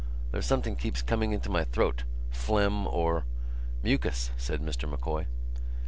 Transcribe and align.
There's 0.31 0.47
something 0.47 0.75
keeps 0.75 1.03
coming 1.03 1.31
into 1.31 1.51
my 1.51 1.63
throat, 1.63 2.05
phlegm 2.31 2.87
or——" 2.87 3.23
"Mucus." 3.83 4.31
said 4.35 4.59
Mr 4.59 4.89
M'Coy. 4.91 5.27